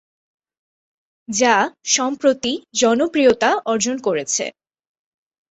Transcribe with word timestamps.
যা 1.29 1.55
সম্প্রতি 1.95 2.51
জনপ্রিয়তা 2.81 3.51
অর্জন 3.65 3.95
করেছে। 3.97 4.45